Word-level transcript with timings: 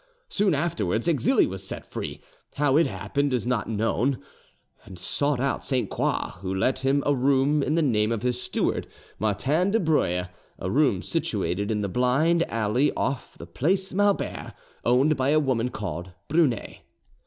Soon 0.29 0.55
afterwards 0.55 1.07
Exili 1.07 1.47
was 1.47 1.61
set 1.63 1.85
free—how 1.85 2.75
it 2.75 2.87
happened 2.87 3.35
is 3.35 3.45
not 3.45 3.69
known—and 3.69 4.97
sought 4.97 5.39
out 5.39 5.63
Sainte 5.63 5.91
Croix, 5.91 6.33
who 6.39 6.51
let 6.55 6.79
him 6.79 7.03
a 7.05 7.13
room 7.13 7.61
in 7.61 7.75
the 7.75 7.83
name 7.83 8.11
of 8.11 8.23
his 8.23 8.41
steward, 8.41 8.87
Martin 9.19 9.69
de 9.69 9.79
Breuille, 9.79 10.29
a 10.57 10.71
room 10.71 11.03
situated 11.03 11.69
in 11.69 11.81
the 11.81 11.87
blind, 11.87 12.41
alley 12.49 12.91
off 12.95 13.37
the 13.37 13.45
Place 13.45 13.93
Maubert, 13.93 14.55
owned 14.83 15.15
by 15.15 15.29
a 15.29 15.39
woman 15.39 15.69
called 15.69 16.13
Brunet. 16.27 16.79